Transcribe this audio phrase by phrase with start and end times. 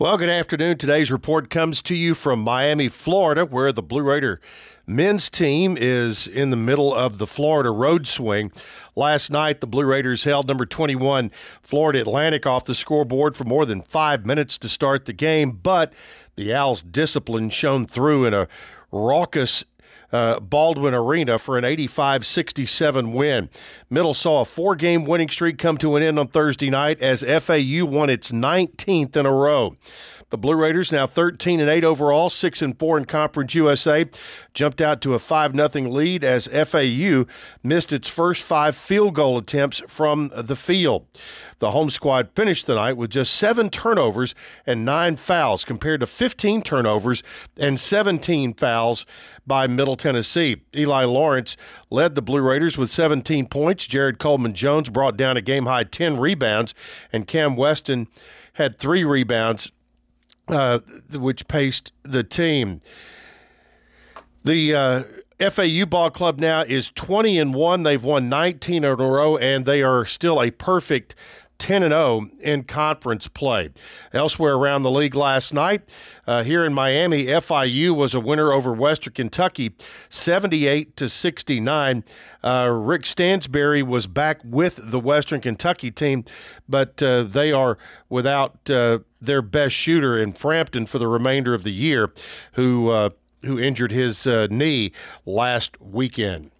[0.00, 0.78] Well, good afternoon.
[0.78, 4.40] Today's report comes to you from Miami, Florida, where the Blue Raider
[4.86, 8.52] men's team is in the middle of the Florida road swing.
[8.94, 11.32] Last night, the Blue Raiders held number 21
[11.62, 15.92] Florida Atlantic off the scoreboard for more than five minutes to start the game, but
[16.36, 18.46] the Owls' discipline shone through in a
[18.92, 19.64] raucous
[20.12, 23.48] uh, Baldwin Arena for an 85 67 win.
[23.90, 27.22] Middle saw a four game winning streak come to an end on Thursday night as
[27.22, 29.74] FAU won its 19th in a row.
[30.30, 34.04] The Blue Raiders now 13 and 8 overall, 6 and 4 in Conference USA,
[34.52, 37.24] jumped out to a 5 0 lead as FAU
[37.62, 41.06] missed its first 5 field goal attempts from the field.
[41.60, 44.34] The home squad finished the night with just 7 turnovers
[44.66, 47.22] and 9 fouls compared to 15 turnovers
[47.56, 49.06] and 17 fouls
[49.46, 50.62] by Middle Tennessee.
[50.74, 51.56] Eli Lawrence
[51.90, 53.86] led the Blue Raiders with 17 points.
[53.86, 56.74] Jared Coleman Jones brought down a game high 10 rebounds,
[57.12, 58.08] and Cam Weston
[58.54, 59.72] had three rebounds
[60.48, 60.78] uh,
[61.12, 62.80] which paced the team.
[64.44, 65.02] The uh,
[65.50, 67.82] FAU ball club now is 20 and 1.
[67.82, 71.14] They've won 19 in a row, and they are still a perfect
[71.58, 73.70] 10 and 0 in conference play.
[74.12, 75.82] Elsewhere around the league last night,
[76.26, 79.74] uh, here in Miami, FIU was a winner over Western Kentucky,
[80.08, 82.04] 78 to 69.
[82.42, 86.24] Uh, Rick Stansbury was back with the Western Kentucky team,
[86.68, 87.76] but uh, they are
[88.08, 92.12] without uh, their best shooter in Frampton for the remainder of the year,
[92.52, 93.10] who uh,
[93.44, 94.92] who injured his uh, knee
[95.24, 96.50] last weekend.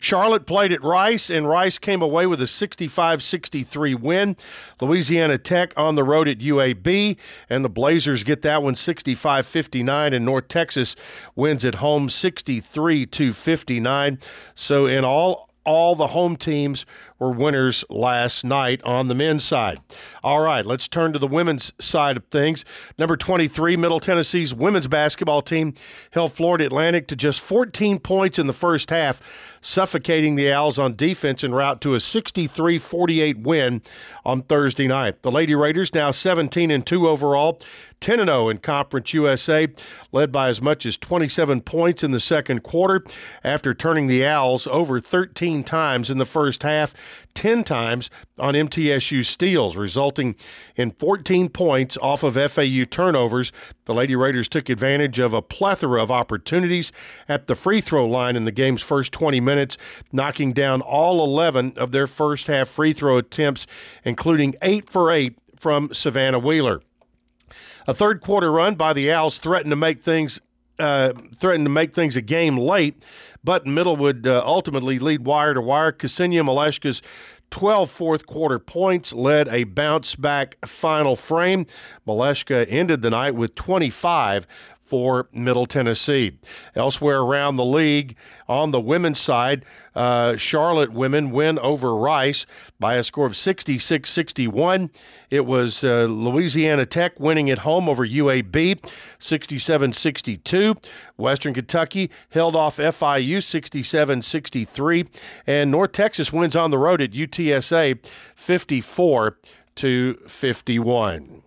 [0.00, 4.36] Charlotte played at Rice, and Rice came away with a 65 63 win.
[4.80, 7.16] Louisiana Tech on the road at UAB,
[7.48, 10.96] and the Blazers get that one 65 59, and North Texas
[11.34, 14.18] wins at home 63 59.
[14.54, 16.86] So, in all, all the home teams
[17.18, 19.78] were winners last night on the men's side.
[20.22, 22.64] All right, let's turn to the women's side of things.
[22.98, 25.74] Number 23, Middle Tennessee's women's basketball team
[26.12, 30.94] held Florida Atlantic to just 14 points in the first half, suffocating the Owls on
[30.94, 33.82] defense en route to a 63 48 win
[34.24, 35.22] on Thursday night.
[35.22, 37.60] The Lady Raiders now 17 and 2 overall,
[38.00, 39.68] 10 0 in Conference USA,
[40.12, 43.02] led by as much as 27 points in the second quarter
[43.42, 46.94] after turning the Owls over 13 times in the first half
[47.34, 50.34] 10 times on MTSU steals, resulting
[50.76, 53.52] in 14 points off of FAU turnovers.
[53.84, 56.92] The Lady Raiders took advantage of a plethora of opportunities
[57.28, 59.78] at the free throw line in the game's first 20 minutes,
[60.12, 63.66] knocking down all 11 of their first half free throw attempts,
[64.04, 66.80] including 8 for 8 from Savannah Wheeler.
[67.86, 70.40] A third quarter run by the Owls threatened to make things
[70.78, 73.04] uh, threatened to make things a game late,
[73.42, 75.92] but Middle would uh, ultimately lead wire to wire.
[75.92, 77.02] Ksenia Malashka's
[77.50, 81.66] 12 fourth quarter points led a bounce back final frame.
[82.06, 84.46] Maleshka ended the night with 25
[84.88, 86.38] for Middle Tennessee.
[86.74, 88.16] Elsewhere around the league,
[88.48, 89.62] on the women's side,
[89.94, 92.46] uh, Charlotte women win over Rice
[92.80, 94.90] by a score of 66 61.
[95.28, 100.74] It was uh, Louisiana Tech winning at home over UAB 67 62.
[101.18, 105.04] Western Kentucky held off FIU 67 63.
[105.46, 109.36] And North Texas wins on the road at UTSA 54
[109.74, 111.42] to 51.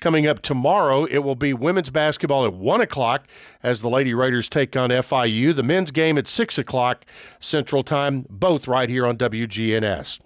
[0.00, 3.26] Coming up tomorrow, it will be women's basketball at 1 o'clock
[3.62, 5.54] as the Lady Raiders take on FIU.
[5.54, 7.04] The men's game at 6 o'clock
[7.38, 10.20] Central Time, both right here on WGNS.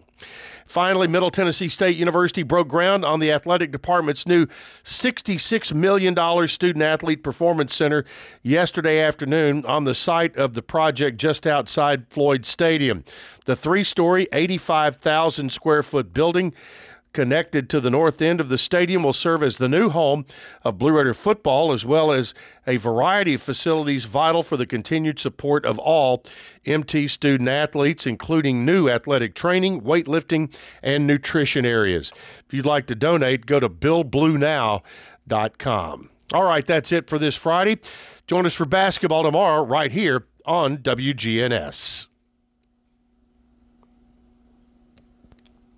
[0.64, 6.82] Finally, Middle Tennessee State University broke ground on the athletic department's new $66 million student
[6.82, 8.04] athlete performance center
[8.42, 13.04] yesterday afternoon on the site of the project just outside Floyd Stadium.
[13.44, 16.54] The three story, 85,000 square foot building
[17.14, 20.26] connected to the north end of the stadium will serve as the new home
[20.62, 22.34] of Blue Raider football, as well as
[22.66, 26.22] a variety of facilities vital for the continued support of all
[26.66, 32.12] MT student athletes, including new athletic training, weightlifting, and nutrition areas.
[32.46, 36.10] If you'd like to donate, go to BillBlueNow.com.
[36.32, 37.78] All right, that's it for this Friday.
[38.26, 42.08] Join us for basketball tomorrow, right here on WGNS.